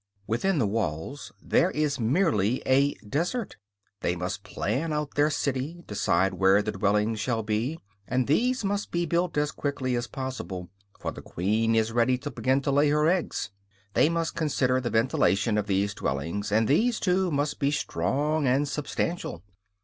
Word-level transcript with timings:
Within 0.25 0.57
the 0.57 0.65
walls 0.65 1.31
there 1.43 1.69
is 1.69 1.99
merely 1.99 2.59
a 2.65 2.95
desert; 3.07 3.57
they 3.99 4.15
must 4.15 4.41
plan 4.41 4.91
out 4.91 5.13
their 5.13 5.29
city, 5.29 5.83
decide 5.85 6.33
where 6.33 6.63
the 6.63 6.71
dwellings 6.71 7.19
shall 7.19 7.43
be; 7.43 7.77
and 8.07 8.25
these 8.25 8.65
must 8.65 8.89
be 8.89 9.05
built 9.05 9.37
as 9.37 9.51
quickly 9.51 9.95
as 9.95 10.07
possible, 10.07 10.71
for 10.99 11.11
the 11.11 11.21
queen 11.21 11.75
is 11.75 11.91
ready 11.91 12.17
to 12.17 12.31
begin 12.31 12.61
to 12.61 12.71
lay 12.71 12.89
her 12.89 13.07
eggs. 13.07 13.51
They 13.93 14.09
must 14.09 14.33
consider 14.33 14.81
the 14.81 14.89
ventilation 14.89 15.55
of 15.55 15.67
these 15.67 15.93
dwellings, 15.93 16.51
and 16.51 16.67
these, 16.67 16.99
too, 16.99 17.29
must 17.29 17.59
be 17.59 17.69
strong 17.69 18.47
and 18.47 18.67
substantial. 18.67 19.43